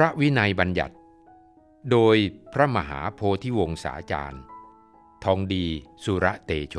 [0.00, 0.94] ระวินัยบัญญัติ
[1.90, 2.16] โดย
[2.52, 4.42] พระมหาโพธิวงศาจารย์
[5.24, 5.66] ทองดี
[6.04, 6.76] สุระเตโช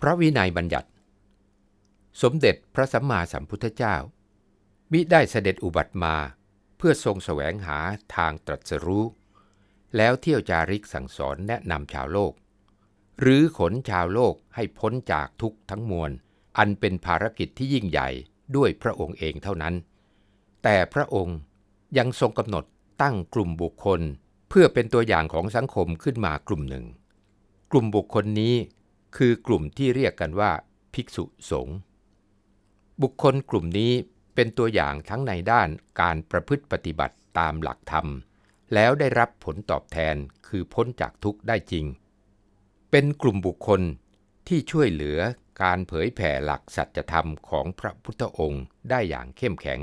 [0.00, 0.88] พระวินัยบัญญัติ
[2.22, 3.96] สมเด็จพระสัมมาสัมพุทธเจ้า
[4.92, 6.16] มิได้เสด็จอุบัติมา
[6.76, 7.78] เพื่อทรงแสวงหา
[8.16, 9.04] ทางตรัสรู้
[9.96, 12.32] แล้วเที่ยวจาริกสั่งสอนแนะนำชาวโลก
[13.20, 16.10] หรือขนชาวโลกให้พ้นจากทุกทั้งมวล
[16.58, 18.08] อันเป็นภารกิจที่ยิ่งใหญ่
[18.56, 19.74] ด้วยพระองค์เองเท่านั้น
[20.62, 21.38] แต่พระองค์
[21.98, 22.64] ยังทรงกำหนด
[23.02, 24.00] ตั้งกลุ่มบุคคล
[24.48, 26.84] เพื่อเป็นตัวอย่างของสังคมขึ้นมากลุ่มหนึ่ง
[27.70, 28.54] กลุ่มบุคคลนี้
[29.16, 30.50] คือกลุ่มที่เรียกกันว่า
[30.94, 31.76] ภิกษุสงฆ์
[33.02, 33.92] บุคคลกลุ่มนี้
[34.36, 35.68] เป็นตัวอย่างทั้งในด้าน
[36.00, 38.06] การประพฤติปฏิบัติตามหลักธรรม
[38.74, 40.16] แล้วได้รับผลตอบแทน
[40.48, 41.86] คือพ้นจากทุกข์ได้จริง
[42.90, 43.80] เป็นกลุ่มบุคคล
[44.48, 45.18] ที่ช่วยเหลือ
[45.62, 49.80] การเผยแผ่หลักสัจธรรมของพระพุทธองค์ได้อย่างเข้มแข็ง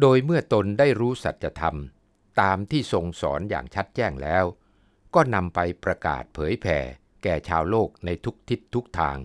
[0.00, 1.76] โดยเมื่อตนได้รู้สัจธรรม
[2.40, 4.44] ตามที่ทรงสอนอย่างชัดแจ้งแล้ว
[5.14, 6.78] ก็นำไปประกาศเผยแผ่
[7.22, 9.18] แก่ชาวโลกในทุกทิศทุกทาง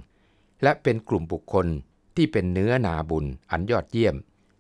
[0.64, 1.68] และเป็นกลุ่มบุคคล
[2.24, 4.16] ที่เป็นเนื้อนาบุญอันยอดเยี่ยม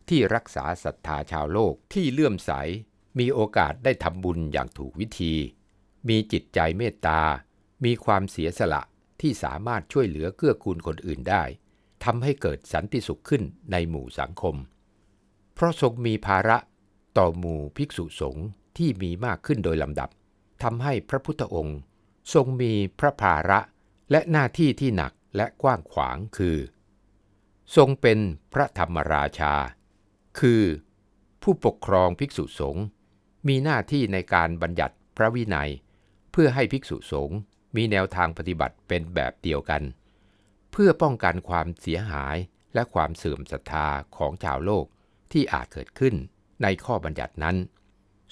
[0.09, 2.51] ที่รักษาศรัทธาชาวโลกที่เลื่อมใส
[3.19, 5.33] มีโอกาสได้ทำบุญอย่างถูกวิธี
[6.07, 7.21] มีจิตใจเมตตา
[7.85, 8.81] มีความเสียสละ
[9.21, 11.43] ที่สามารถช่วยเหลือเกื้อกูลคนอื่นได้
[12.03, 14.55] ทำให้เกิดสันติสุขขึ้นในหมู่สังคม
[15.53, 16.57] เพราะทรงมีภาระ
[17.17, 20.09] ต่อหมู่ภิกษุสงฆ์ที่มีมากขึ้นโดยลำดับ
[20.63, 21.79] ทำให้พระพุทธองค์
[22.33, 23.59] ทรงมีพระภาระ
[24.11, 26.57] และหน้าที่ที่หนักและกว้างขวางคือ
[27.75, 28.19] ทรงเป็น
[28.53, 29.53] พระธรรมราชา
[30.39, 30.63] คือ
[31.41, 32.85] ผู้ปกครองภิกษุสงฆ์
[33.47, 35.69] มีหน้าที่ในการบัญญัติพระวินัย
[36.31, 37.37] เพื่อให้ภิกษุสงฆ์
[37.75, 39.81] มีแนวทางปฏิบัติเป็นแบบเดียวกัน
[40.71, 42.37] เพื่อป้องกันความเสียหาย
[42.73, 43.87] และความเสื่อมศรัทธา
[44.17, 44.85] ของชาวโลก
[45.31, 46.15] ที่อาจเกิดขึ้น
[46.63, 47.57] ในข้อบัญญัตินั้น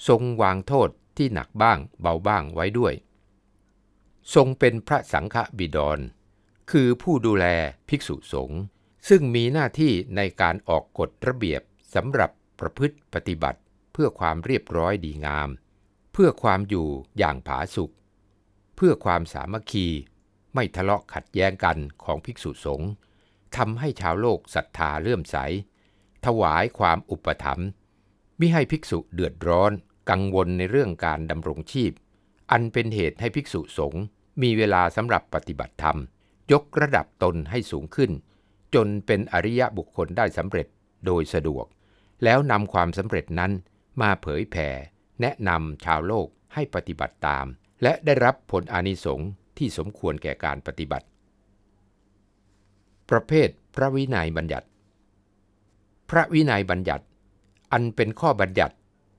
[0.08, 2.94] ทรงวางโทษที่หนักบ้างเบาบ้างไว้ด้วย
[4.34, 5.98] ทรงเป็นพระสังฆบิดร
[6.70, 7.46] คือผู้ดูแล
[7.88, 8.60] ภิกษุสงฆ์
[9.08, 11.62] ซึ่งมีหน้าที่ในการออกกฎระเบียบ
[11.94, 12.30] สำหรับ
[12.60, 13.60] ประพฤติปฏิบัติ
[13.92, 15.48] เพื่อความเรียบร้อยดีงาม
[16.12, 16.88] เพื่อความอยู่
[17.18, 17.90] อย่างผาสุก
[18.76, 19.86] เพื่อความสามัคคี
[20.54, 22.90] ไม่ทะเลาะขัดแย้งกันของภิกษุสงฆ์
[23.56, 25.36] ทำให้ชาวโลกศรัทธาเลื่อมใส
[26.26, 27.68] ถวายความอุปถัมภ์
[28.40, 29.72] มิให้ภิกษุเดือดร้อน
[30.10, 31.92] กังวลในเรื่องการดำรงชีพ
[32.50, 34.02] อันเป็นเหตุให้ภิกษุสงฆ์
[34.42, 35.98] มีเวลาสำหรับปฏิบัติธรรม
[36.52, 38.10] ยกระดับตนให้สูงขึ้น
[38.74, 40.66] จนเป็นอริยะบุคคลได้สำเร็จ
[41.06, 41.66] โดยสะดวก
[42.24, 43.52] แล้วนำความสำเร็จนั้น
[44.00, 44.68] มาเผยแผ่
[45.20, 47.46] แนะนำชาวโลกให้ปฏิบัติตาม
[47.82, 49.28] และได้รับผลอานิสงส์
[49.58, 51.06] ที่สมควรแก่การปฏิบัติ
[53.10, 54.66] ประเภทพระวินัยบัญญัติ
[56.10, 57.04] พระวินัยบัญญัติ
[57.72, 58.76] อันเป็นข้อบัญญัติ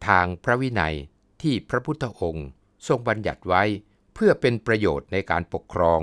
[0.08, 0.96] ทางพระวินัย
[1.42, 2.48] ที่พระพุทธองค์
[2.88, 3.64] ทรงบัญญัติไว้
[4.14, 6.02] เพื่อเป็นประโยชน์ในการปกครอง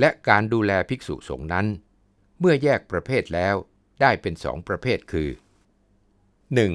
[0.00, 1.66] และการดูแลภิกษุสงฆ์นั้น
[2.40, 3.54] เมื่อแยกประเภทแล้ว
[4.00, 5.28] ได้เป็นสองประเภทคือ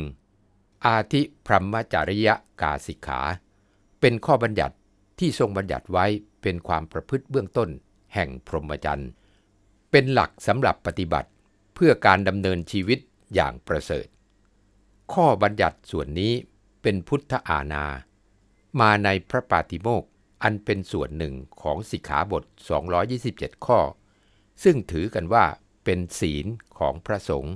[0.09, 0.85] 1.
[0.85, 2.29] อาทิพรหมจริย
[2.61, 3.21] กาสิกขา
[4.01, 4.75] เป็นข้อบัญญัติ
[5.19, 6.05] ที่ทรงบัญญัติไว้
[6.41, 7.69] เป็นความประพฤติเบื้องต้น
[8.13, 9.09] แห่งพรหมจรรย์
[9.91, 11.29] เป็นหลักสำหรับปฏิบัติ
[11.75, 12.99] เพื่อการดำเนินชีวิต
[13.33, 14.07] อย่างประเสริฐ
[15.13, 16.33] ข้อบัญญัติส่วนนี้
[16.81, 17.85] เป็นพุทธอาณา
[18.79, 20.03] มาในพระปาติโมก
[20.43, 22.43] อันเป็นส่วนหนึ่งของสิกขาบท
[23.05, 23.79] 227 ข้อ
[24.63, 25.45] ซึ่งถือกันว่า
[25.85, 26.45] เป็นศีล
[26.79, 27.55] ของพระสงฆ์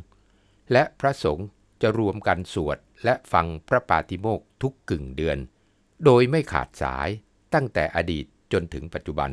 [0.71, 1.47] และพระสงฆ์
[1.81, 5.37] จะรวมกันสวดและฟังพระปาติโมกข์ทุกกึ่งเดือน
[6.05, 7.09] โดยไม่ขาดสาย
[7.53, 9.31] ตั้งแต่อดีตจนถึงปัจจุบัน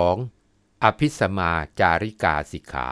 [0.00, 0.84] 2.
[0.84, 1.50] อภิสมา
[1.80, 2.88] จาริกาสิกขา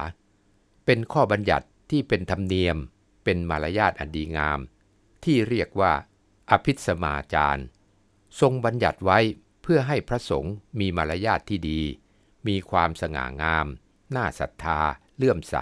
[0.85, 2.77] เป็นข้อบัญญัติที่เป็นธรรมเนียม
[3.25, 4.61] เป็นมารยาทอันดีงาม
[5.25, 5.93] ที่เรียกว่า
[6.51, 7.67] อภิสมาจาร์
[8.41, 9.19] ทรงบัญญัติไว้
[9.63, 11.81] เพื่อให้พระสงฆ์มีมารยาทที่ดี
[12.49, 13.67] มีความสง่างาม
[14.17, 14.81] น่าศรัทธา
[15.17, 15.57] เลื่อมใส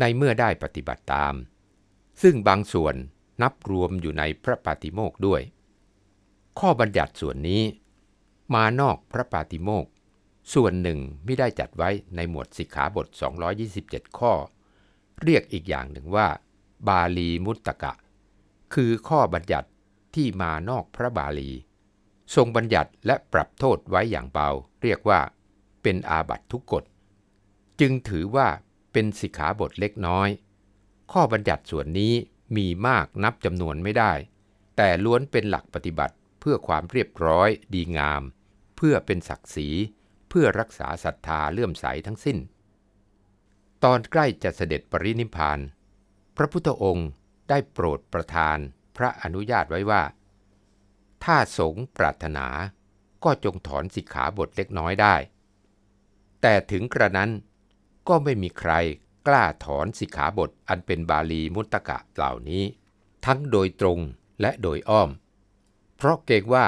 [0.00, 1.34] ในเมื่อได้ปฏิบัติตาม
[2.22, 2.94] ซึ่งบางส่วน
[3.42, 5.42] นับรวมอยู่ในพระปาติโมกข์ด้วย
[6.58, 7.62] ข้อบัญญัติส่วนนี้
[8.54, 9.90] มานอกพระปาติโมกข์
[10.54, 13.06] ส่วนหนึ่งไม่ได้จัดไว้ในหมวดสิกขาบท
[13.62, 14.32] 227 ข้อ
[15.22, 16.28] เรียกอีกอย่างหนึ่งว่า
[16.88, 17.92] บาลีมุตตกะ
[18.74, 19.68] คือข้อบัญญัติ
[20.14, 21.50] ที่มานอกพระบาลี
[22.34, 24.48] ทรงบัญญัติและปรับโทษไว้อย่างเบา
[24.82, 25.20] เรียกว่า
[25.82, 26.84] เป็นอาบัตทุกกฎ
[27.80, 28.48] จึงถือว่า
[28.92, 30.28] เป็นสิกขาบทเล็กน้อย
[31.12, 32.14] ข้อบัญญัติส่วนนี้
[32.56, 34.12] มีมากนับจำนวนไม่ได้
[34.76, 38.22] แต่ล้วนเป็นหลักปฏิบัติเพื่อความเรียบร้อยดีงาม
[38.76, 39.68] เพื่อเป็นศักดิ์ศรี
[40.28, 42.38] เพื่อรักษาศรัทธาเลื่อมใสทั้งสิ้น
[43.84, 45.58] ตอนใกล้จะเสด็จปรินิพพาน
[46.36, 47.08] พระพุทธองค์
[47.48, 48.58] ได้โปรดประทาน
[48.96, 50.02] พระอนุญาตไว้ว่า
[51.24, 52.46] ถ้าสงปรารถนา
[53.24, 55.14] ก็จงถอนสิกขาบทเล็กน้อยได้
[56.42, 57.30] แต่ถึงกระนั้น
[58.08, 58.72] ก็ไม่มีใคร
[59.26, 62.64] กล้าถอนสิกขาบทอันเป็นบาลีมุตตะเหล่านี้
[63.26, 63.98] ทั้งโดยตรง
[64.40, 65.10] และโดยอ้อม
[65.96, 66.66] เพราะเกรงว่า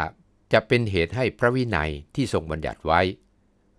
[0.52, 3.00] จะเป็นเหตุให้พระวินัยที่ทรงบัญญัติไว้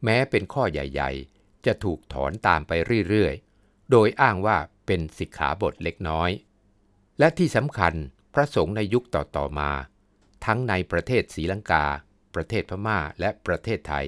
[0.03, 2.71] แม้เป็นข้อใหญ่ ๆ จะถูกถอนตามไป
[3.09, 6.29] เรื่อยๆ โดยอ้างว่าเป็นสิกขาบทเล็กน้อย
[7.19, 7.93] และที่สำคัญ
[8.33, 9.71] พระสงฆ์ในยุคต่อๆมา
[10.45, 11.85] ทั้งในประเทศศรีลังกา
[12.35, 14.05] ประเทศพม่าและประเทศไทย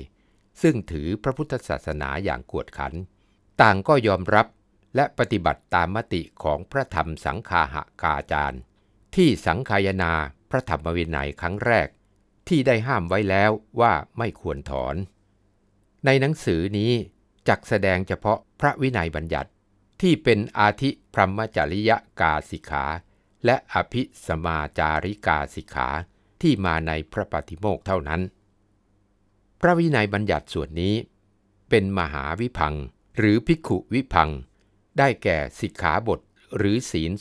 [0.61, 2.93] ซึ่งถือพระพุทธศาสนาอย่างกวดขัน
[3.61, 4.47] ต่างก็ยอมรับ
[4.95, 8.61] และปฏิบัติตามมติของพระธรรมสังคาหกาจารย์
[9.15, 10.13] ที่สังคายนา
[10.49, 11.87] พระธรรมวินัยครั้งแรก
[12.47, 13.51] ที่ได้ห้ามไว้แล้ว
[13.81, 14.95] ว่าไม่ควรถอน
[16.05, 16.91] ในหนังสือนี้
[17.47, 19.49] จักแสดงเฉพาะพระวินัยบัญญัติ
[20.01, 22.85] ที่เป็นอาทิพรหมจริยกาสิกขา
[23.45, 25.89] และอภิสมาจาริกาสิกขา
[26.41, 28.21] ที่มาในพระปฏิโมกข์เท่านั้น
[29.61, 30.95] พระวินัยบัญญัติส่วนนี้
[31.69, 32.75] เป็นมหาวิพัง
[33.17, 34.29] หรือภิกขุวิพัง
[34.97, 36.19] ได้แก่สิกขาบท
[36.57, 37.11] หรือศีล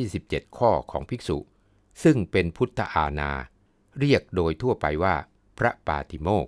[0.00, 1.38] 227 ข้อของภิกษุ
[2.02, 3.30] ซึ่งเป็นพุทธอาณา
[3.98, 5.14] เรียกโดยทั่วไปว่า
[5.58, 6.46] พระปาติโมก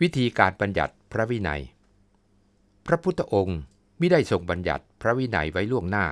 [0.00, 1.62] วิธีการบัญญัติพระวินัย
[2.86, 3.60] พระพุทธองค์
[3.98, 6.06] ไม่ได้ทรงบัญญัติพระวินัยไว้ล่วงหน้า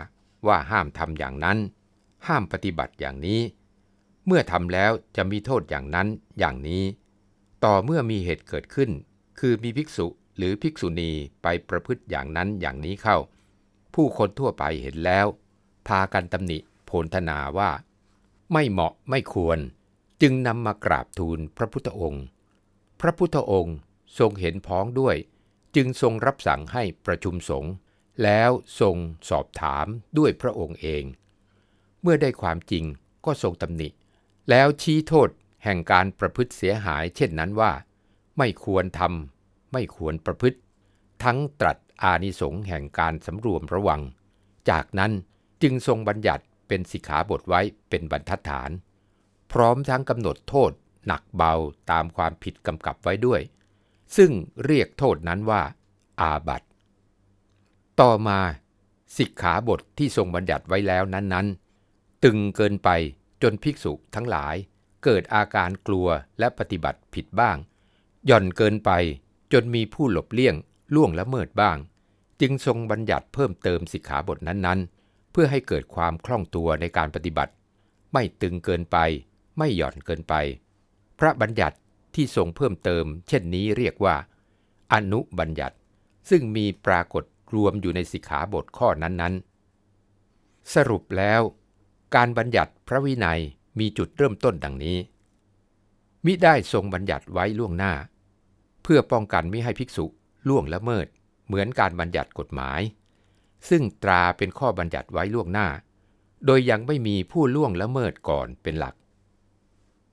[0.47, 1.59] ว่าห้ามทำอย่างนั้น
[2.27, 3.41] ห้ามปฏิบัติอย่างนี้
[4.27, 6.09] เมื่อทำแล้วจะมีโทษอย่างนั้น
[6.39, 6.85] อย่างนี้
[7.65, 8.91] ต่อเมื่อมีเหตุเกิดขึ้น
[9.39, 10.07] คือมีภิกษุ
[10.37, 11.11] หรือภิกษุณี
[11.43, 13.17] ไปประพฤติอย่างนั้นอย่างนี้เข้า
[13.95, 15.27] ผู้คนทั่วไปเห็นแล้ว
[15.89, 17.71] พากันตำหนิโพลธนาว่า
[18.53, 19.59] ไม่เหมาะไม่ควร
[20.23, 22.25] จึงนำมากราบทูลพระพุทธองค์
[23.01, 23.77] พระพุทธองค์
[24.19, 25.17] ทรงเห็นพ้องด้วย
[25.77, 27.73] จึงทรงรับสั่งให้ประชุมสงฆ์
[28.23, 28.51] แล้ว
[28.81, 28.97] ทรง
[29.31, 29.87] สอบถาม
[30.19, 31.05] ด้วยพระองค์เอง
[32.03, 32.85] เมื่อได้ความจริง
[33.25, 33.89] ก็ทรงตำหนิ
[34.51, 35.29] แล้วชี้โทษ
[35.67, 37.73] แห่งการประพฤติเสียหาย เช่นนั้นว่า
[38.39, 40.59] ไม่ควรทำไม่ควรประพฤติ
[41.25, 44.01] ทั้งตรัสอานิสงส์แห่งการสำรวมระวัง
[44.71, 45.13] จากนั้น
[45.63, 48.71] จึงทรงบัญญัติเป็นสิกขาบทไว้เป็นบรรทัดฐาน
[49.53, 50.73] พร้อมทั้งกำหนดโทษ
[51.07, 51.55] หนักเบา
[51.91, 53.41] ตามความผิดกำกับไว้ด้วย
[54.17, 54.31] ซึ่ง
[54.65, 55.63] เรียกโทษนั้นว่า
[56.21, 56.69] อาบัติ
[58.01, 58.41] ต่อมา
[59.19, 62.89] สิกขาบทที่ทรงบัญญัติไว้แล้วนั้นๆ ตึงเกินไป
[63.43, 64.57] จนภิกษุทั้งหลาย
[65.07, 66.09] เกิดอาการกลัว
[66.39, 67.57] และปฏิบัติผิดบ้าง
[68.27, 68.91] หย่อนเกินไป
[69.53, 70.55] จนมีผู้หลบเลี่ยง
[70.95, 71.77] ล่วงละเมิดบ้าง
[72.41, 77.53] จึงทรงบัญญัติเพิ่มเติมสิกขาบทนั้นๆ เพื่อให้เกิดความคล่องตัวในการปฏิบัติ
[78.13, 78.97] ไม่ตึงเกินไป
[79.59, 80.35] ไม่หย่อนเกินไป
[81.19, 81.77] พระบัญญัติ
[82.15, 84.17] ที่ทรงเพิ่มเติม เช่นนี้เรียกว่า
[84.93, 85.77] อนุบัญญัติ
[86.31, 87.25] ซึ่งมีปรากฏ
[87.55, 91.41] รวมอยู่ในสิกขาบทข้อนั้นๆ สรุปแล้ว
[92.15, 93.43] การบัญญัติพระวินัย
[93.79, 94.99] มีจุดเริ่มต้นดังนี้
[96.25, 97.93] มิได้ทรงบัญญัติไว้ล่วงหน้า
[98.83, 100.07] เพื่อป้องกันไม่ให้ภิกษุ
[100.49, 101.07] ล่วงละเมิด
[101.47, 102.81] เหมือนการบัญญัติกฎหมาย
[103.69, 105.69] ซึ่งตราเป็นข้อบัญญัติไว้ล่วงหน้า
[106.47, 108.95] โดยยังไม่มีผู้ล่วงละเมิดก่อนเป็นหลัก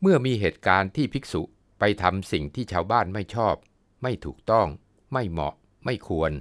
[0.01, 1.41] เมื่อมีเหตุการณ์ที่ภิกษุ
[1.79, 3.55] ไปทำสิ่งที่ชาวบ้านไม่ชอบ
[4.03, 4.67] ไม่ถูกต้อง
[5.13, 5.53] ไม่เหมาะ
[5.85, 6.31] ไม่ควร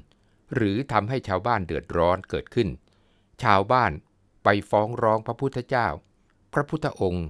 [0.55, 2.69] หรือทำให้ชาวบ้านเดือดร้อนเกิดขึ้น
[3.43, 3.93] ชาวบ้าน
[4.45, 5.89] ไปฟ้องร้องพระพุทธเจ้า
[6.53, 7.27] พระพุทธองค์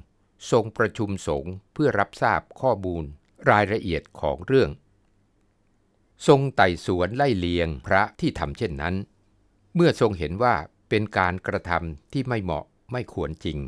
[0.51, 3.05] ทรงประชุมสงฆ์เพื่อรับทราบข้อมูล
[3.51, 4.71] รายละเอียดของเรื่อง
[6.27, 8.95] ทรงไต่สวนไล่เลียงพระที่ทำเช่นนั้น
[9.75, 10.55] เมื่อทรงเห็นว่า
[10.89, 13.59] เป็นการกระทำที่ไม่เหมาะไม่ควรจริง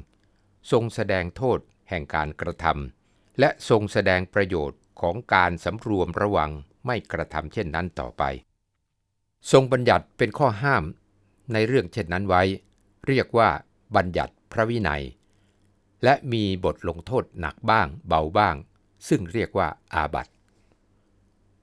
[0.70, 1.58] ทรงแสดงโทษ
[1.88, 6.50] แห่งการกระทำและทรงแสดงประโยชน์ของการสำรวมระวัง
[6.86, 8.22] ไม่กระทำเช่นนั้นต่อไป
[9.52, 10.84] ทรงบัญญัติเป็นข้อห้าม
[11.52, 12.42] ในเรื่องเช่นนั้นไว้
[13.06, 13.48] เรียกว่า
[13.96, 15.02] บัญญัติพระวินัย
[16.04, 18.56] และมีบทลงโทษหนักบ้างเบาบ้าง
[19.08, 20.32] ซึ่งเรียกว่าอาบัติ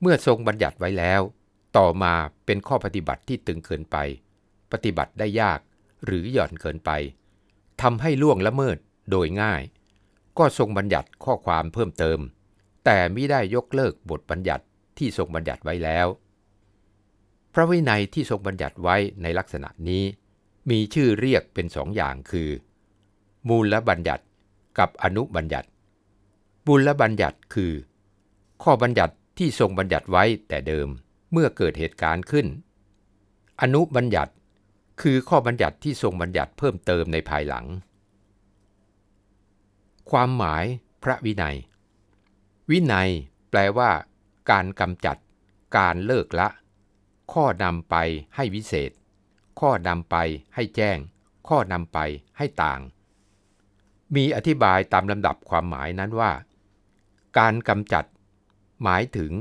[0.01, 1.21] เมื่อทรงบัญญัติไว้แล้ว
[1.77, 2.13] ต่อมา
[2.45, 3.97] เป็นข้อปฏิบัติที่ตึงเกินไป
[4.71, 5.59] ปฏิบัติได้ยาก
[6.05, 6.91] หรือหย่อนเกินไป
[7.81, 8.77] ทำให้ล่วงละเมิด
[9.11, 9.61] โดยง่าย
[10.37, 12.19] ก็ทรงบัญญัติข้อความเพิ่มเติม
[12.85, 14.65] แต่ไม่ได้ยกเลิกบทบัญญัติ
[14.97, 16.07] ที่ทรงบัญญัติไว้แล้ว
[17.53, 20.03] พระวินัยที่ทรงบัญญัติไว้ในลักษณะนี้
[20.69, 22.49] มีชื่อเรียกเป็นสองอย่างคือ
[23.47, 24.23] มูลบัญญัติ
[24.79, 25.67] กับอนุบัญญัติ
[26.67, 27.73] มูลบัญญัติคือ
[28.63, 30.87] ข้อบัญญัติที่ทรงบัญญัติไว้แต่เดิม
[31.31, 32.47] เมื่อเกิดเหตุการณ์ขึ้น
[33.61, 34.33] อนุบัญญัติ
[35.01, 37.65] คือข้อบัญญัติที่ทรงบัญญัติเพิ่มเติมในภายหลัง
[40.11, 40.65] ความหมาย
[41.03, 41.57] พระวินัย
[42.69, 43.09] วินัย
[43.49, 43.91] แปลว่า
[44.51, 45.17] การกำจัด
[45.77, 46.47] การเลิกละ
[47.33, 47.95] ข้อนำไป
[48.35, 48.91] ให้วิเศษ
[49.59, 50.15] ข้อนำไป
[50.55, 50.97] ให้แจ้ง
[51.47, 51.99] ข้อนำไป
[52.37, 52.79] ให้ต่าง
[54.15, 56.31] มีอธิบายตามลำดับความหมายนั้นว่า
[57.37, 58.05] การกำจัด
[58.83, 59.31] หมายถึง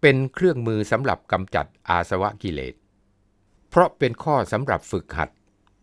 [0.00, 2.74] เป็นเครื่องมือสำหรับกำจัดอาสวะกิเลส
[3.68, 5.30] เพราะเป็นข้อสำหรับฝึกหัด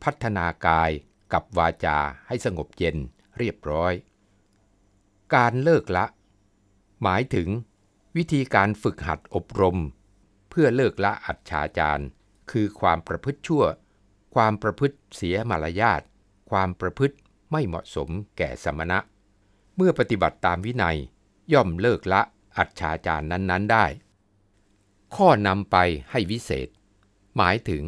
[0.03, 0.91] พัฒนากาย
[1.33, 1.97] กับวาจา
[2.27, 2.97] ให้สงบเย็น
[3.38, 3.93] เรียบร้อย
[5.35, 6.05] การเลิกละ
[7.03, 7.47] หมายถึง
[8.15, 9.77] วิธีการฝึกหัดอบรม
[10.50, 12.03] เพื่อเลิกละอัจฉาจาร
[12.51, 13.63] คือความประพฤติชั่ว
[14.35, 16.01] ความประพฤติเสียมารยาท
[16.50, 17.15] ความประพฤติ
[17.51, 18.99] ไม่เหมาะสมแก่สมณะ
[19.75, 20.97] เมื่อปฏิบัติตามวินัย
[21.53, 22.21] ย่อมเลิกละ
[22.57, 23.85] อัจฉาจารนั้นๆได้
[25.15, 25.77] ข้อนำไป
[26.11, 26.67] ให้วิเศษ
[27.37, 27.83] หมายถึง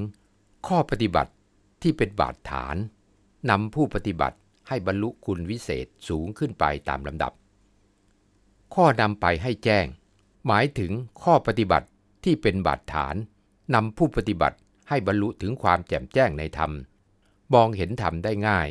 [0.67, 1.31] ข้อปฏิบัติ
[1.81, 2.75] ที่เป็นบาดฐาน
[3.49, 4.37] นำผู้ปฏิบัติ
[4.67, 7.33] ให้บรรลุคุณวิเศษสูงขึ้นไปตามลำดับ
[8.75, 9.85] ข้อนำไปให้แจ้ง
[10.47, 10.91] หมายถึง
[11.23, 11.87] ข้อปฏิบัติ
[12.23, 13.15] ที่เป็นบาดฐาน
[13.75, 14.57] นำผู้ปฏิบัติ
[14.89, 16.71] ให้บรรลุถึงความแจ่มแจ้งในธรรม
[17.53, 18.67] มองเห็นธรรมได้ง่าย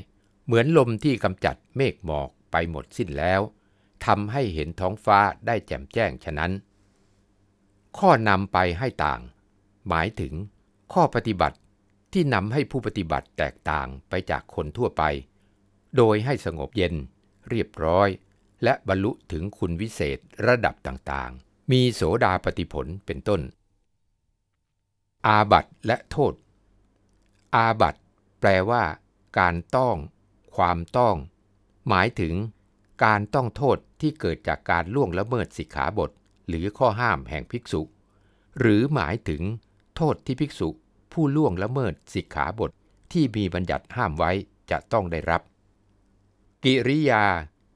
[0.46, 3.40] เหมือนลมที่กำจัดเมฆหมอกไปหมดสิ้นแล้ว
[4.06, 6.52] ทำให้เห็นท้องฟ้าได้แจ่มแจ้งฉะนั้น
[7.98, 9.20] ข้อนำไปให้ต่าง
[9.88, 10.34] หมายถึง
[10.92, 11.58] ข้อปฏิบัติ
[12.12, 15.02] ที่นำให้ผู้ปฏิบัติแตกต่างไปจากคนทั่วไป
[15.96, 16.94] โดยให้สงบเย็น
[17.48, 18.08] เรียบร้อย
[18.64, 23.40] และบรรลุถึงคุณวิเศษระดับต่างๆ มีโสดาปฏิผลเป็นต้น
[25.26, 26.34] อาบัตและโทษ
[27.54, 27.94] อาบัต
[28.40, 28.82] แปลว่า
[29.38, 29.96] การต้อง
[30.56, 31.16] ความต้อง
[31.88, 32.34] หมายถึง
[33.04, 36.10] การต้องโทษที่เกิดจากการล่วงละเมิดสิกขาบท
[36.48, 37.82] หรือข้อห้ามแห่งภิกษุ
[38.60, 39.42] หรือหมายถึง
[39.96, 40.68] โทษที่ภิกษุ
[41.12, 42.70] ผู้ล่วงละเมิดสิกขาบท
[43.12, 44.30] ที่มีบัญญัติห้ามไว้
[44.70, 45.42] จะต้องได้รับ
[46.64, 47.24] กิริยา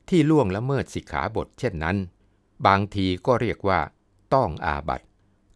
[0.08, 1.96] ที่ล่วงละเมิดสิกขาบท เช่นนั้น
[2.66, 3.80] บางทีก็เรียกว่า
[4.34, 5.02] ต้องอาบัต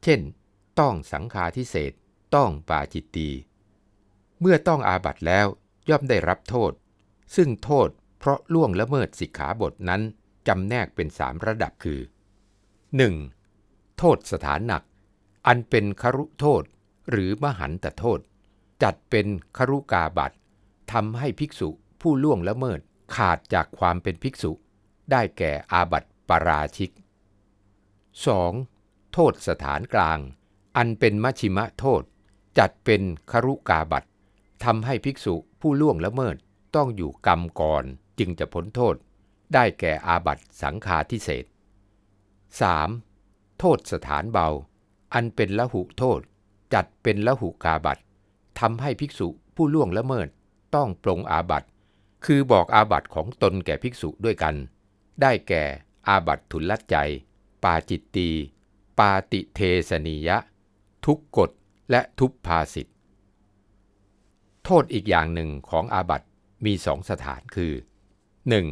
[0.03, 0.21] เช่น
[0.81, 1.93] ต้องสังฆาทิเศษ
[2.35, 3.29] ต้องปาจิตตี
[4.41, 5.47] เมื่อต้องอาบัตแล้ว
[5.89, 6.73] ย่อมได้รับโทษ
[7.37, 7.89] ซึ่งโทษ
[8.19, 10.03] เพราะล่วงละเมิดสิกขาบทนั้น
[10.49, 12.01] จำแนกเป็นสามระดับคือ
[13.19, 13.99] 1.
[13.99, 14.83] โทษสถานหนัก
[15.47, 16.63] อันเป็นครุโทษ
[17.11, 18.21] หรือมหันตโทษ
[18.83, 19.27] จัดเป็น
[19.57, 20.33] ครุกาบัต
[20.93, 21.69] ทำให้ภิกษุ
[22.01, 22.81] ผู้ล่วงละเมิด
[23.15, 24.53] ขาดจากความเป็นภิกษุ
[25.11, 26.91] ได้แก่อาบัติปราชิก
[28.43, 29.13] 2.
[29.13, 30.19] โทษสถานกลาง
[30.77, 32.03] อันเป็นมัชิมะโทษ
[32.59, 34.05] จัดเป็นครุกาบัต
[34.65, 36.37] ทำให้ภิกษุผู้ล่วงละเมิด
[36.77, 37.85] ต้องอยู่กรรมก่อน
[38.19, 38.95] จึงจะพ้นโทษ
[39.55, 41.45] ได้แก่อาบัตสังฆาทิเศษ
[42.73, 43.59] 3.
[43.59, 44.49] โทษสถานเบา
[45.15, 46.21] อันเป็นละหุโทษ
[46.75, 47.99] จัดเป็นละหุกาบัต
[48.61, 50.29] ทำให้ภิกษุผู้ล่วงละเมิด
[50.75, 51.65] ต้องปรงอาบัต
[52.25, 54.55] คือบอกอาบัตของตนแก่ภิกษุด้วยกัน
[55.23, 55.65] ได้แก่
[56.09, 56.97] อาบัตทุลใจ
[57.63, 58.29] ปาจิตตี
[58.99, 60.39] ปาติเทสนียะ
[61.07, 61.51] ทุกกฎ
[61.91, 62.91] และทุพภาสิทธ
[64.65, 66.23] โทษอีกอย่างหนึ่งของอาบัต
[66.65, 67.73] มีสองสถานคือ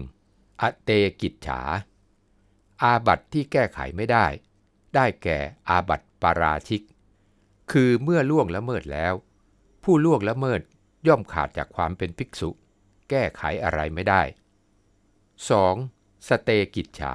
[0.00, 0.61] 1.
[0.61, 1.61] อเตกิจฉา
[2.82, 4.26] อาบัตที่แก้ไขไม่ได้
[4.94, 6.82] ได้แก่อาบัตปาราชิก
[7.72, 9.14] คือเมื่อล่วงละเมิดแล้ว
[9.84, 10.61] ผู้ล่วงละเมิด
[11.06, 12.50] ย่อมขาดจากความเป็นภิกษุ
[13.11, 14.22] แก้ไขอะไรไม่ได้
[15.44, 16.28] 2.
[16.28, 17.14] สเตกิจฉา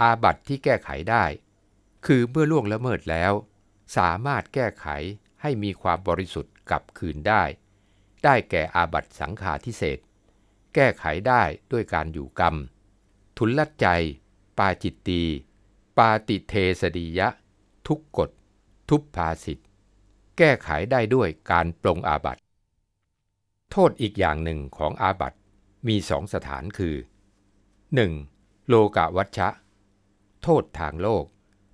[0.00, 1.24] อาบัตที่แก้ไขได้
[2.06, 3.32] คือเมื่อล่วงละเมิดแล้ว
[3.96, 4.86] สามารถแก้ไข
[5.42, 7.42] ให้มีความบริสุทธิ์กลับคืนได้
[8.24, 9.98] ได้แก่อาบัตสังฆาทิเศษ
[10.74, 12.54] แก้ไขได้ด้วยการอยู่กรรม
[13.38, 13.86] ทุนลัดใจ
[14.58, 15.22] ปาจิตตี
[15.98, 17.28] ปาติเทสดียะ
[17.86, 18.30] ทุกกฎ
[18.88, 19.66] ทุพภาสิทธ์
[20.38, 22.38] แก้ไขได้ด้วยการปรงอาบัต
[23.70, 25.34] โทษอีกอย่างหนึ่งของอาบัต
[25.88, 26.96] มีสองสถานคือ
[28.02, 28.68] 1.
[28.68, 29.48] โลกาวัชชะ
[30.42, 31.24] โทษทางโลก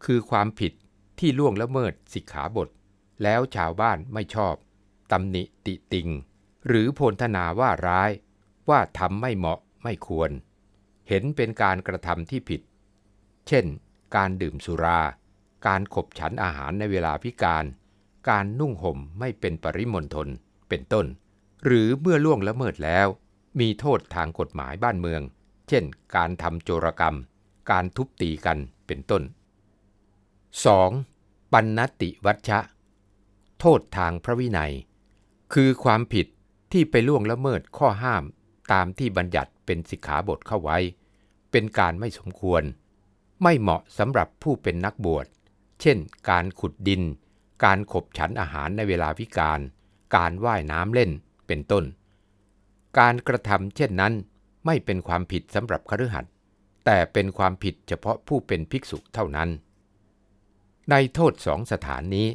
[0.04, 0.72] คือความผิด
[1.18, 2.68] ที่ล่วงละเมิดสิกขาบท
[3.22, 4.54] แล้วชาวบ้านไม่ชอบ
[5.12, 6.08] ตำหนิติติง
[6.68, 8.10] หรือพลธนาว่าร้าย
[8.68, 10.30] ว่าทำไม่เหมาะไม่ควร
[11.08, 12.60] เห็นเป็นการกระทำที่ผิด
[13.48, 13.64] เช่น
[14.16, 15.00] การดื่มสุรา
[15.66, 17.64] การขบฉันอาหารในเวลาพิการ
[18.28, 20.28] การนุ่งห่มไม่เป็นปริมณฑล
[20.68, 21.06] เป็นต้น
[21.64, 23.06] หรือเมื่อล่วงละเมิดแล้ว
[23.60, 25.22] มีโทษทางกฎหมายบ้านเมือง
[25.68, 25.84] เช่น
[26.16, 27.16] การทำโจรกรรม
[27.70, 29.22] การทุบตีกันเป็นต้น
[30.76, 31.52] 2.
[31.52, 32.58] ปันนติวัชชะ
[33.60, 34.72] โทษทางพระวินัย
[35.54, 36.26] คือความผิด
[36.76, 38.24] ที่ไปล่วงละเมิดข้อห้าม
[38.72, 40.78] ตามที่บัญญัติเป็นสิกขาบทเข้าไว้
[41.50, 42.62] เป็นการไม่สมควร
[43.42, 45.26] ไม่เหมาะสำหรับผู้เป็นนักบวช
[45.80, 45.98] เช่น
[46.30, 47.02] การขุดดิน
[47.64, 49.60] การขบฉันอาหารในเวลาพิการ
[50.16, 51.10] การว่ายน้ำเล่น
[51.46, 51.84] เป็นต้น
[52.98, 54.12] การกระทำเช่นนั้น
[54.66, 56.32] ไม่เป็นความผิดสำหรับคฤหัสถ์
[56.84, 59.48] แต่เป็นความผิดเฉพาะผู้เป็นภิกษุเท่านั้น
[60.90, 62.28] ในโทษสองสถานนี้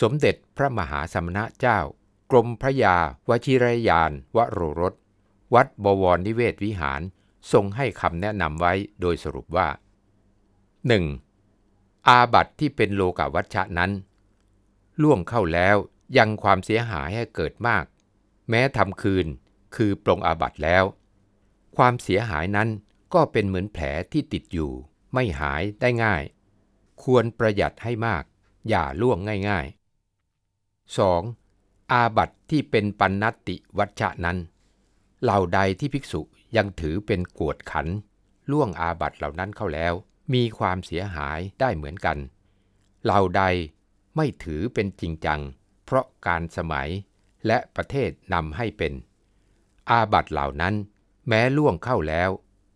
[0.00, 1.80] สมเด็จพระมหาสมณะเจ้า
[2.30, 2.96] กรมพระยา
[3.28, 4.94] วชิรยานวโรรส
[5.54, 7.00] วัดบวรนิเวศวิหาร
[7.52, 9.68] ทรงให้คำแนะนำไว้โดยสรุปว่า
[10.48, 12.08] 1.
[12.08, 13.90] อาบัติที่เป็นโลกาวัชชะนั้น
[15.02, 15.76] ล่วงเข้าแล้ว
[16.18, 17.84] ยังความเสียหายให้เกิดมาก
[18.48, 19.26] แม้ทำคืน
[19.76, 20.84] คือปรงอาบัติแล้ว
[21.76, 22.68] ความเสียหายนั้น
[23.14, 24.72] ก็เป็นเหมือนแผลที่ติดอยู่
[25.14, 26.22] ไม่หายได้ง่าย
[27.02, 28.24] ควรประหยัดให้มาก
[28.68, 29.18] อย่าล่วง
[29.48, 31.39] ง่ายๆ 2.
[31.92, 34.38] อาบัติที่เป็นปันนติวัชชะนั้น
[35.22, 36.20] เหล่าใดที่ภิกษุ
[36.56, 37.86] ยังถือเป็นกวดขัน
[38.50, 39.92] ล่วงอาบัติเหล่านั้นเข้าแล้ว
[40.34, 42.18] มีความเสียหายได้เหมือนกัน
[43.04, 43.42] เหล่าใด
[44.16, 45.40] ไม่ถือเป็นจริงจัง
[45.84, 46.88] เพราะการสมัย
[47.46, 48.92] และประเทศนำให้เป็น
[49.90, 50.74] อาบัติเหล่านั้น
[51.28, 52.30] แม้ล่วงเข้าแล้ว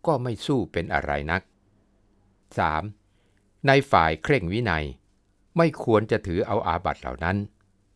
[0.05, 1.41] ก็ไม่สู้เป็นอะไรนัก
[2.73, 3.67] 3.
[3.67, 4.85] ในฝ่ายเคร่งวินัย
[5.57, 7.37] ไม่ควรจะถือเอาอาบัติเหล่านั้น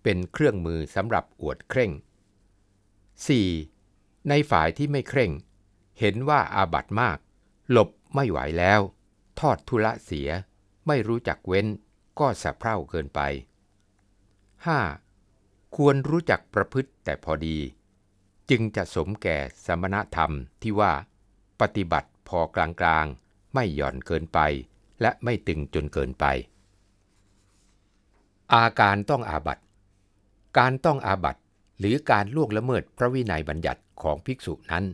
[0.03, 1.91] เป็นเครื่องมือสำหรับอวดเคร่ง
[3.69, 4.29] 4.
[4.29, 5.31] ในฝ่ายที่ไม่เคร่ง
[5.99, 7.17] เห็นว่าอาบัติมาก
[7.71, 8.81] หลบไม่ไหวแล้ว
[9.39, 10.29] ทอดทุละเสีย
[10.87, 11.67] ไม่รู้จักเว้น
[12.19, 13.19] ก็สะเพร่าเกินไป
[14.93, 15.75] 5.
[15.75, 17.57] ควรรู้จักประพฤติแต่พอดี
[18.49, 20.93] จึงจะสมแก่สมณธรรมที่ว่า
[21.61, 24.39] ปฏิบัติพอกลางๆ ไม่หย่อนเกินไป
[25.01, 26.25] และไม่ตึงจนเกินไป
[28.53, 29.59] อาการต้องอาบัต
[30.57, 31.37] การต้องอาบัต
[31.79, 34.85] หรือการล่วงละเมิดพระวินัยบัญญัติของภิกษุนั้น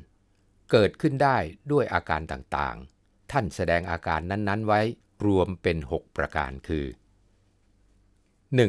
[0.71, 1.37] เกิดขึ้นได้
[1.71, 4.81] ด้วยอาการต่างๆ ท่านแสดงอาการนั้นๆ ไว้
[5.25, 6.85] รวมเป็น 6 ประการคือ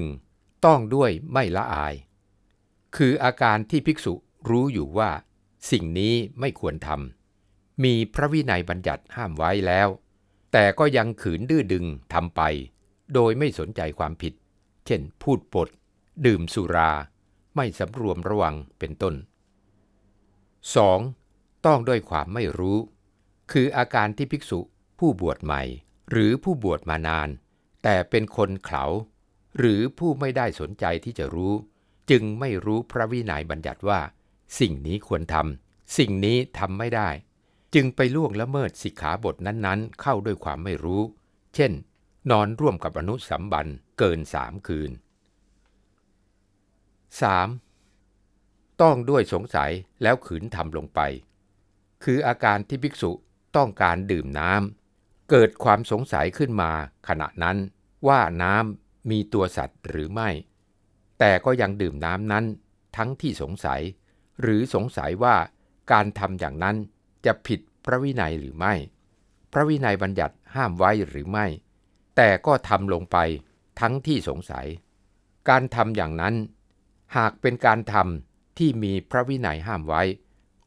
[0.01, 0.65] 1.
[0.65, 1.95] ต้องด้วยไม่ละอาย
[2.97, 4.15] คืออาการที่ภิกษุ
[4.51, 5.11] รู้อยู่ว่า
[5.71, 9.89] สิ่งนี้ไม่ควรทำมีพระวินัยบัญญัติห้ามไว้แล้ว
[10.53, 12.41] แต่ก็ยังขืนดื้อดึงทำไป
[13.15, 14.33] โดยไม่สนใจความผิด
[14.87, 15.69] เช่น พูดปด
[16.25, 16.93] ดื่มสุรา
[17.57, 19.15] ไม่สำรวมระวังเป็นต้น
[20.85, 21.67] 2.
[21.67, 22.79] ต้องด้วยความไม่รู้
[23.53, 24.61] คืออาการที่ภิกษุ
[24.99, 25.63] ผู้บวชใหม่
[26.11, 27.29] หรือผู้บวชมานาน
[27.83, 28.85] แต่เป็นคนเขา
[29.59, 31.55] หรือผู้ไม่ได้สนใจที่จะรู้
[32.11, 34.01] จึงไม่รู้พระวินัยบัญญัติว่า
[34.61, 37.09] สิ่งนี้ควรทำสิ่งนี้ทำไม่ได้
[37.75, 41.03] จึงไปล่วงละเมิดสิกขาบทนั้นๆ เข้าด้วยความไม่รู้
[41.55, 41.73] เช่น
[42.31, 43.67] นอนร่วมกับอนุสัมบัน
[43.99, 44.91] เกินสามคืน
[47.23, 48.83] 3.
[48.83, 49.71] ต้องด้วยสงสัย
[50.03, 51.01] แล้วขืนทำลงไป
[52.05, 53.11] คืออาการที่ภิกษุ
[53.57, 56.73] ต้องการดื่มน้ำเกิดความสงสัยขึ้นมา
[57.09, 57.57] ขณะนั้น
[58.09, 60.31] ว่าน้ำมีตัวสัตว์หรือไม่
[61.19, 62.45] แต่ก็ยังดื่มน้ำนั้น
[62.97, 63.81] ทั้งที่สงสัย
[64.43, 65.37] หรือสงสัยว่า
[65.93, 66.77] การทำอย่างนั้น
[67.27, 68.75] จะผิดพระวินัยหรือไม่
[69.53, 71.47] พระวินัยบัญญัติห้ามไว้หรือไม่
[72.17, 73.17] แต่ก็ทำลงไป
[73.81, 74.67] ทั้งที่สงสัย
[75.49, 76.35] การทำอย่างนั้น
[77.17, 80.03] หากเป็นการทำที่มีพระวินัยห้ามไว้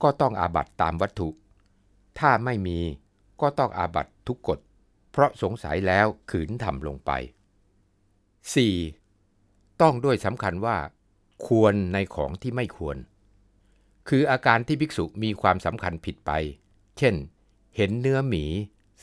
[0.04, 1.30] ก็ต้องอาบัตตามวัตถุ
[2.20, 2.80] ถ้าไม่มี
[3.42, 4.60] ก็ต้องอาบัตทุกกฎ
[5.12, 7.12] เพราะสงสัยแล้วขืนทำลงไป
[8.88, 9.82] 4.
[9.82, 10.78] ต้องด้วยสำคัญว่า
[11.48, 12.98] ควรในของที่ไม่ควร
[14.10, 16.32] คืออาการที่ภิกษุมีความสำคัญผิดไป
[16.98, 17.16] เช่น
[17.76, 18.46] เห็นเนื้อหมี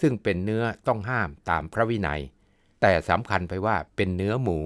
[0.01, 2.21] ซึ่งเป็นเนื้อต้องห้ามตามพระวินัย
[2.81, 4.59] แต่สำคัญไปว่าเป็นเนื้อหมู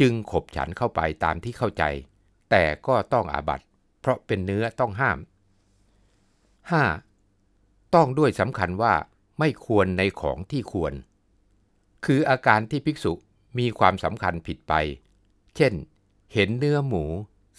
[0.00, 1.84] จึงขบฉันเข้าไปตามที่เข้าใจ
[2.50, 3.60] แต่ก็ต้องอาบัต
[4.00, 5.18] เพราะเป็นเนื้อต้องห้าม
[7.16, 7.94] 5.
[7.94, 8.94] ต้องด้วยสำคัญว่า
[9.38, 10.92] ไม่ควรในของที่ควร
[12.04, 13.12] คืออาการที่ภิกษุ
[13.58, 14.74] มีความสำคัญผิดไป
[15.56, 15.74] เช่น
[16.34, 17.04] เห็นเนื้อหมู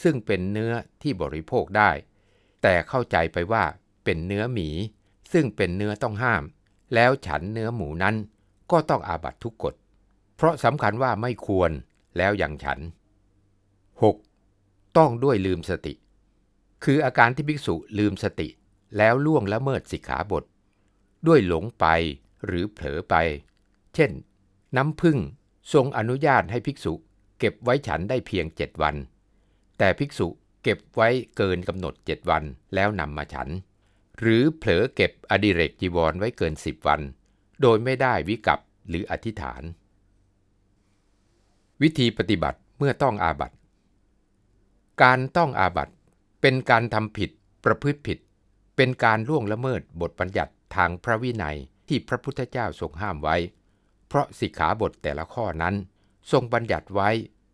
[0.03, 1.91] ซึ่งเป็นเนื้อที่บริโภคได้
[2.61, 3.63] แต่เข้าใจไปว่า
[4.03, 4.69] เป็นเนื้อหมี
[5.33, 6.43] ซึ่งเป็นเนื้อต้องห้าม
[6.93, 8.15] แล้วฉันเนื้อหมูนั้น
[8.71, 9.73] ก็ต้องอาบัตทุกกฎ
[10.35, 11.71] เพราะสำคัญว่าไม่ควร
[12.17, 12.79] แล้วยังฉัน
[14.13, 14.97] 6.
[14.97, 15.93] ต้องด้วยลืมสติ
[16.83, 18.47] คืออาการที่ภิกษุลืมสติ
[18.97, 20.43] แล้วล่วงละเมิดสิกขาบท
[21.27, 21.85] ด้วยหลงไป
[22.45, 23.15] หรือเผลอไป
[23.95, 24.11] เช่น
[24.77, 25.17] น้ำพึ่ง
[25.73, 26.93] ทรงอนุญาตให้ภิกษุ
[27.39, 28.95] เก็บไว้ฉันได้เพียงเจ็ดวัน
[29.77, 30.27] แต่ภิกษุ
[30.63, 32.43] เก็บไว้เกินกำหนดเจ็ดวัน
[32.75, 33.49] แล้วนำมาฉัน
[34.19, 37.01] หรือเผลอเก็บอดิเรกจีวรไว้เกินสิบวัน
[37.61, 39.63] โดยไม่ได้วิกัปหรืออธิษฐาน
[41.83, 43.55] วิธีปฏิบัติเมื่อต้องอาบัติ
[45.01, 45.93] การต้องอาบัติ
[46.41, 47.29] เป็นการทำผิด
[47.65, 48.19] ประพฤติผิด
[48.75, 53.35] เป็นการล่วงละเมิดบทบัญญัติทางพระวินัยที่พระพุทธเจ้าทรงห้ามไว้
[54.07, 55.75] เพราะสิกขาบทแต่ละข้อนั้น
[56.31, 57.09] ทรงบัญญัติไว้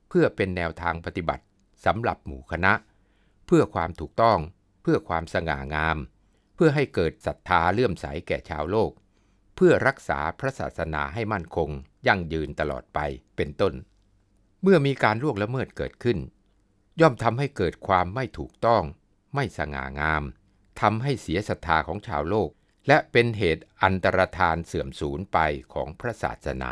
[0.09, 1.43] เพื่อเป็นแนวทางปฏิบัติ
[1.85, 2.73] สำหรับหมู่คณะ
[3.47, 4.39] เพื่อความถูกต้อง
[4.81, 5.97] เพื่อความสง่างาม
[6.55, 8.91] เพื่อให้เกิดศรัทธาเลื่อมใสแก่ชาวโลก
[9.55, 11.69] เพื่อรักษาพระศาสนาให้มั่นคง
[12.07, 12.99] ยั่งยืนตลอดไป
[13.35, 13.73] เป็นต้น
[14.61, 16.17] เมื่อมีการล่วงละเมิดเกิดขึ้น
[17.01, 18.83] ย่อมทำให้เกิดความไม่ถูกต้อง
[19.35, 20.23] ไม่สง่างาม
[20.81, 22.49] ทำให้เสียศรัทธาของชาวโลก
[22.87, 25.37] และเป็นเหตุอันตรธานเสื่อมสูญไป
[25.73, 26.71] ของพระศาสนา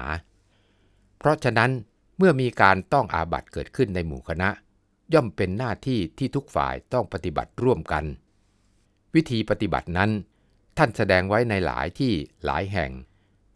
[1.18, 1.72] เพราะฉะนั้น
[2.18, 4.50] เมื่อมีการต้องอาบัติเกิดขึ้นในหมู่คณะ
[5.14, 8.06] ย่อมเป็นหน้าที่ที่ทุกฝ่ายต้องปฏิบัติร่วมกัน
[9.16, 10.12] วิธีปฏิบัตินั้น
[10.78, 12.14] ท่านแสดงไว้ในหลายที่
[12.46, 12.92] หลายแห่ง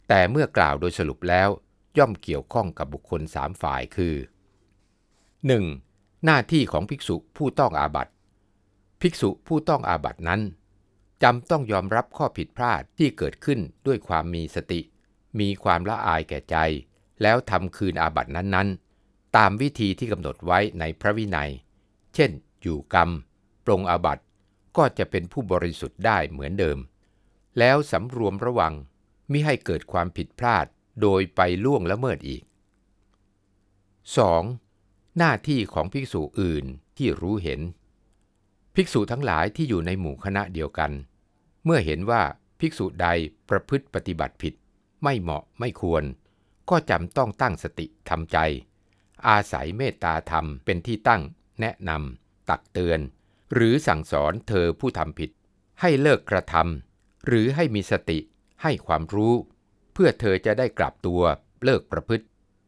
[0.07, 1.49] แต่เมื่อกล่าวโดยสรุปแล้ว
[1.97, 4.15] ย่อมเกี่ยวข้องกับบุคคลสามฝ่ายคือ
[5.39, 6.25] 1.
[6.25, 8.13] หน้าที่ของภิกษุผู้ต้องอาบัติ
[9.01, 10.41] ภิกษุผู้ต้องอาบัตินั้น
[11.23, 14.81] จำต้องยอมรับข้อผิดพลาดที่เกิดขึ้นด้วยความมีสติ
[15.39, 16.57] มีความละอายแก่ใจ
[17.21, 21.51] แล้วทำคืนอาบัตินั้นๆ ตามวิธีที่กำหนดไว้ในพระวินัย
[22.15, 23.09] เช่น อยู่กรรม
[23.65, 24.23] ปรงอาบัติ
[24.77, 26.77] ก็จะเป็นผู้บริสุทธิ์ได้เหมือนเดิม
[27.59, 28.73] แล้วสำรวมระวัง
[29.31, 30.65] มิให้เกิดความผิดพลาด
[31.01, 32.43] โดยไปล่วงละเมิดอีก
[34.39, 35.17] 2.
[35.17, 36.65] หน้าที่ของภิกษุอื่น
[36.97, 37.61] ที่รู้เห็น
[38.75, 40.91] ภิกษุทั้งหลายที่อยู่ในหมู่คณะเดียวกัน
[41.65, 42.21] เมื่อเห็นว่า
[42.59, 43.07] ภิกษุใด
[43.49, 44.53] ประพฤติปฏิบัติผิด
[45.03, 46.03] ไม่เหมาะไม่ควร
[46.69, 48.37] ก็จำต้องตั้งสติทำใจ
[49.27, 51.21] อาศัยเมตตาธรรมเป็นที่ตั้ง
[51.61, 52.99] แนะนำตักเตือน
[53.53, 55.29] หรือสั่งสอนเธอผู้ทำผิด
[55.81, 58.19] ให้เลิกกระทำหรือให้มีสติ
[58.61, 59.33] ให้ความรู้
[59.93, 61.21] เพื่อเธอจะได้กลับตัว
[61.63, 62.25] เลิกประพฤติ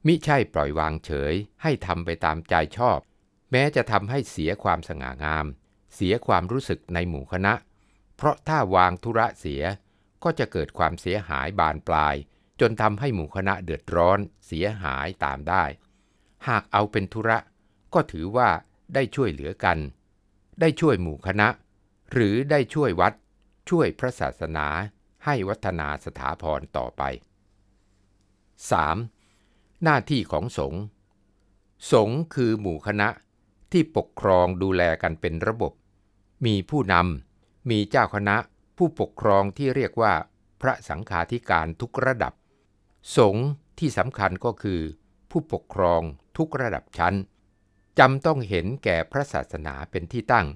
[0.08, 1.34] มิใช่ปล่อยวางเฉย
[1.64, 3.00] ให้ทำไปตามใจชอบ
[3.52, 5.46] แม้จะทำให้เสียความสง่างาม
[5.96, 7.54] เสียความรู้สึกในหมู่คณะ
[8.16, 9.64] เพราะถ้าวางธุระเสีย
[10.24, 12.16] ก็จะเกิดความเสียหายบานปลาย
[12.62, 15.64] จนทำให้หมู่คณะเดือดร้อน เสียหายตามได้
[16.48, 17.38] หากเอาเป็นธุระ
[17.94, 18.50] ก็ถือว่า
[18.94, 19.78] ได้ช่วยเหลือกัน
[20.62, 21.48] ได้ช่วยหมู่คณะ
[22.12, 23.14] หรือได้ช่วยวัด
[23.70, 24.68] ช่วยพระศาสนา
[25.26, 27.04] ให้วัฒนาสถาพรต่อไป
[28.84, 29.84] 3.
[29.84, 30.82] หน้าที่ของสงฆ์
[31.92, 33.10] สงฆ์คือหมู่คณะ
[33.72, 35.74] ที่ปกครองดูแลกันเป็นระบบ
[36.46, 38.36] มีผู้นำ มีเจ้าคณะ
[38.78, 40.14] ผู้ปกครองที่เรียกว่า
[40.62, 42.34] พระสังฆาธิการทุกระดับ
[43.18, 43.48] สงฆ์
[43.80, 44.82] ที่สำคัญก็คือ
[45.32, 46.02] ผู้ปกครอง
[46.38, 47.16] ทุกระดับชั้น
[48.00, 50.48] จำต้องเห็นแก่พระศาสนาเป็นที่ตั้ง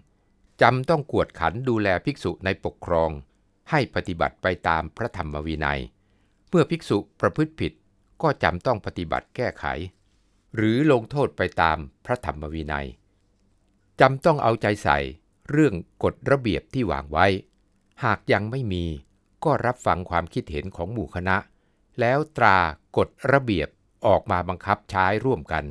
[0.62, 3.12] จำต้องกวดขันดูแลภิกษุในปกครอง
[3.70, 5.82] ให้ปฏิบัติไปตามพระธรรมวินัย
[6.50, 7.74] เมื่อภิกษุประพฤติผิด
[8.22, 9.66] ก็จำต้องปฏิบัติแก้ไข
[10.56, 12.88] หรือลงโทษไปตามพระธรรมวินัย
[14.00, 14.98] จำต้องเอาใจใส่
[15.52, 17.26] เรื่องกฎระเบียบที่วางไว้
[18.04, 18.86] หากยังไม่มี
[19.44, 21.38] ก็รับฟังความคิดเห็นของหมู่คณะ
[22.00, 22.58] แล้วตรา
[22.98, 23.70] กฎระเบียบ
[24.08, 25.66] ออกมาบังคับใช้ร่วมกัน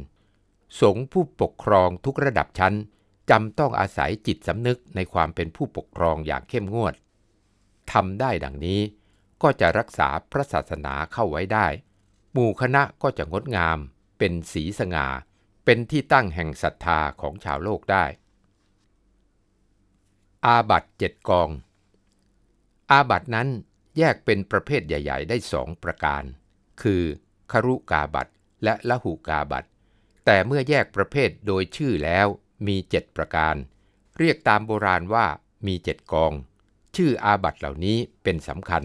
[0.81, 2.75] สงฆ์ผู้ปกครองทุกระดับชั้น
[3.31, 6.95] จำต้องอาศัยจิตสำนึกในความเป็นผู้ปกครองอย่างเข้มงวด
[7.93, 8.81] ทำได้ดังนี้
[9.43, 11.67] ก็จะรักษาพระศาสนาเข้าไว้ได้
[12.33, 13.79] หมู่คณะก็จะงดงาม
[14.19, 15.07] เป็นสีสง่า
[15.65, 18.05] เป็นที่ตั้งแห่งศรัทธาของชาวโลกได้
[20.45, 21.51] อาบัตเจ็ดกอง
[22.91, 23.49] อาบัตนั้น
[23.99, 26.23] แยกเป็นประเภทใหญ่ ๆ ได้สองประการ
[26.83, 27.03] คือ
[27.53, 28.29] ครุกาบัต
[28.65, 29.65] และละหุกาบัต
[30.25, 32.27] แต่เมื่อแยกประเภทโดยชื่อแล้ว
[32.67, 33.55] มีเจ็ดประการ
[34.19, 35.27] เรียกตามโบราณว่า
[35.67, 36.33] มีเจ็ดกอง
[36.97, 38.83] ชื่ออาบัตเหล่านี้เป็นสำคัญ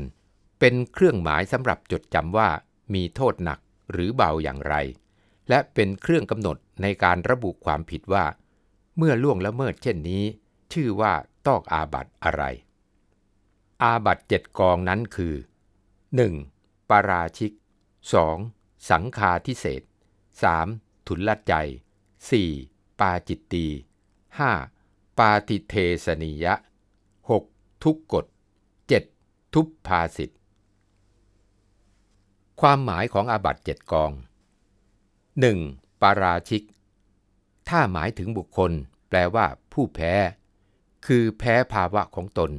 [0.59, 2.49] เป็นเครื่องหมายสำหรับจดจำว่า
[2.93, 3.59] มีโทษหนัก
[3.91, 4.75] หรือเบาอย่างไร
[5.49, 8.25] และเป็นเครื่องกำหนดในการระบุความผิดว่า
[8.97, 10.23] เมื่อล่วงละเมิดเช่นนี้
[10.73, 11.13] ชื่อว่า
[11.47, 12.43] ตอกอาบัตอะไร
[13.81, 15.35] อาบัติเจ็ดกองนั้นคือ
[16.11, 16.89] 1.
[16.89, 17.51] ปาราชิก
[18.19, 18.89] 2.
[18.89, 19.83] สังฆาทิเสส
[20.45, 21.07] 3.
[21.07, 21.53] ถุลลัจจัย
[22.29, 22.99] 4.
[22.99, 23.67] ปาจิตตีย์
[24.41, 25.19] 5.
[25.19, 26.53] ปาฏิเทสนียะ
[27.83, 28.25] ทุกกฎ
[28.89, 29.53] 7.
[29.53, 30.33] ทุพภาสิต
[32.61, 34.11] ความหมายของอาบัติเจ็ดกอง
[35.31, 36.01] 1.
[36.01, 36.63] ปาราชิก
[37.69, 38.71] ถ้าหมายถึงบุคคล
[39.09, 40.13] แปลว่า ผู้แพ้
[41.05, 42.51] คือแพ้ภาวะของตน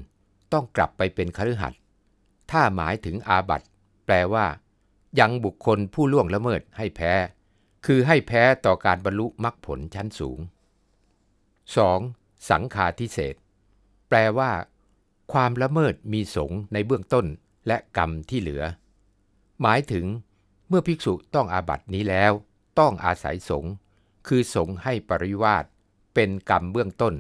[0.53, 1.81] ต้องกลับไปเป็นคฤหัสถ์
[2.51, 3.63] ถ้าหมายถึงอาบัต
[4.07, 4.47] แปลว่า
[5.21, 7.13] ยังบุคคลผู้ล่วงละเมิดให้แพ้
[7.87, 10.39] คือให้แพ้ต่อการบรรลุมรรคผลชั้นสูง
[11.69, 12.51] 2.
[12.51, 13.35] สังฆาทิเศษ
[14.09, 14.51] แปลว่า
[15.33, 17.27] ความละเมิดมีสงในเบื้องต้น
[17.67, 18.63] และกรรมที่เหลือ
[19.63, 20.07] หมายถึง
[20.69, 22.33] เมื่อภิกษุต้องอาบัตินี้แล้ว
[22.79, 23.65] ต้องอาศัยสง
[24.27, 25.65] คือสงให้ปริวาส
[26.15, 27.15] เป็นกรรมเบื้องต้น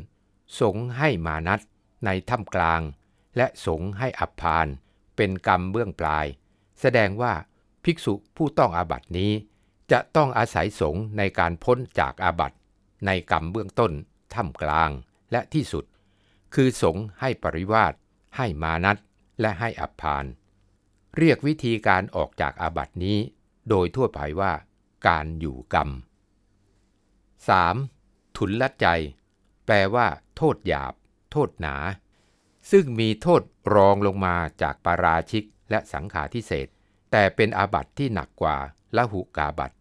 [0.60, 1.60] สงให้มานัต
[2.04, 2.80] ในถ้ำกลาง
[3.36, 4.66] และสงให้อับพาน
[5.16, 6.26] เป็นกรรมเบื้องปลาย
[6.80, 7.32] แสดงว่า
[7.84, 9.32] ภิกษุผู้ต้องอาบัตินี้
[9.92, 12.56] จะต้องอาศัยสงในการพ้นจากอาบัติ
[13.06, 13.92] ในกรรมเบื้องต้น
[14.34, 14.90] ถ้ำกลาง
[15.32, 15.84] และที่สุด
[16.54, 17.92] คือสงให้ปริวาส
[18.36, 18.96] ให้มานัต
[19.40, 20.24] และให้อับพาน
[21.18, 23.18] เรียกวิธีการออกจากอาบัตินี้
[23.68, 24.52] โดยทั่วไปว่า
[25.08, 25.88] การอยู่กรรม
[27.52, 28.36] 3.
[28.36, 28.86] ทุนละใจ
[29.66, 30.94] แปลว่า โทษหยาบ
[31.32, 31.76] โทษหนา
[32.70, 33.42] ซึ่งมีโทษ
[33.74, 36.68] รองลงมาจากปาราชิกและสังขาทิเศษ
[37.10, 38.56] แต่เป็นอาบัติที่หนักกว่า
[38.96, 39.76] ละหุกาบัติ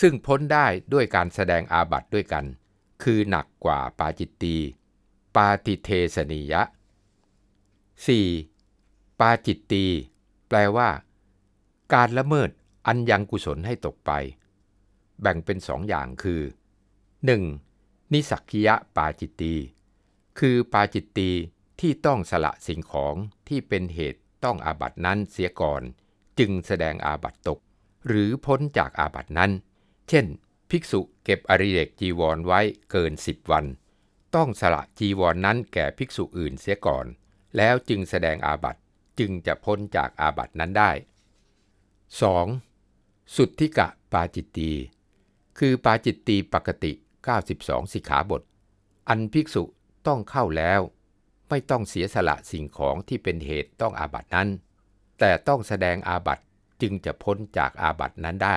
[0.00, 2.44] ซึ่งพ้นได้ด้วยการแสดงอาบัติด้วยกัน
[3.02, 4.56] คือหนักกว่าปาจิตตี
[5.36, 6.62] ปาติเทสนิยะ
[8.30, 9.20] 4.
[9.20, 9.86] ปาจิตตี
[10.48, 10.88] แปลว่า
[11.94, 12.50] การละเมิด
[12.86, 14.10] อันยังกุศลให้ตกไป
[15.20, 16.42] แบ่งเป็นสองอย่างคือ
[17.46, 18.12] 1.
[18.12, 19.54] นิสักคิยะปาจิตตี
[20.38, 21.30] คือปาจิตตี
[21.80, 23.14] ที่ต้องสละสิ่งของ
[23.48, 25.82] ที่เป็นเหตุต้องอาบัตินั้นเสียก่อน
[26.38, 27.58] จึงแสดงอาบัติตก
[28.06, 29.50] หรือพ้นจากอาบัตินั้น
[30.08, 30.26] เช่น
[30.70, 33.64] ภิกษุเก็บอริเรกจีวรไว้เกินสิบวัน
[34.34, 37.06] ต้องสละจีวรนนั้นแก่ภิกษุอื่นเสียก่อน
[37.56, 38.80] แล้วจึงแสดงอาบัติ
[39.18, 40.90] จึงจะพ้นจากอาบัตินั้นได้
[42.52, 43.36] 2.
[43.36, 44.72] สุทธิกะปาจิตตี
[45.58, 46.92] คือปาจิตตีปกติ
[47.42, 48.42] 92 สิกขาบท
[49.08, 49.62] อันภิกษุ
[50.06, 50.80] ต้องเข้าแล้ว
[51.48, 54.48] ไม่ต้องเสียสละสิ่งของที่เป็นเหตุต้องอาบัตินั้น
[55.18, 56.44] แต่ต้องแสดงอาบัติ
[56.82, 58.56] จึงจะพ้นจากอาบัตินั้นได้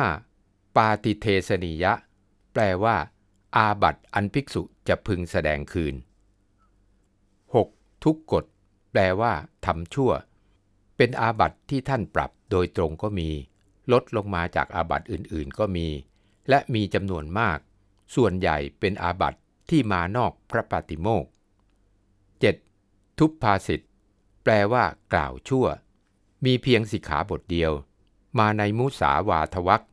[0.00, 0.76] 5.
[0.76, 1.92] ปาติเทสนิยะ
[2.52, 2.96] แปลว่า
[3.56, 5.94] อาบัตอันภิกษุจะพึงแสดงคืน
[7.24, 8.04] 6.
[8.04, 8.44] ทุกกฎ
[8.92, 9.32] แปลว่า
[9.66, 10.12] ทำชั่ว
[10.96, 13.30] เป็นอาบัตที่ท่านปรับโดยตรงก็มี
[13.92, 15.88] ลดลงมาจากอาบัตอื่นๆก็มี
[16.48, 17.58] และมีจำนวนมาก
[18.14, 19.34] ส่วนใหญ่เป็นอาบัต
[19.70, 21.26] ที่มานอกพระปาติโมก
[22.02, 23.18] 7.
[23.18, 23.90] ทุพภาสิทธ์
[24.42, 25.66] แปลว่ากล่าวชั่ว
[26.44, 27.72] มีเพียงสิกขาบทเดียว
[28.38, 29.84] มาในมุสาวาทวัก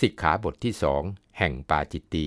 [0.00, 1.02] สิกขาบทที่สอง
[1.38, 2.26] แห่งปาจิตตี